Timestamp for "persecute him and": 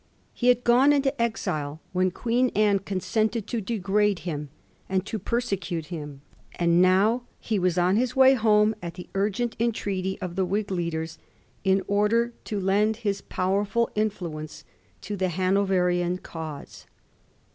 5.19-6.81